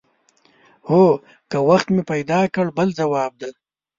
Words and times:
هو 0.89 1.05
که 1.49 1.57
وخت 1.69 1.87
مې 1.93 2.03
پیدا 2.11 2.39
کړ 2.55 2.65
بل 2.77 2.89
ځواب 2.99 3.31
دی. 3.41 3.51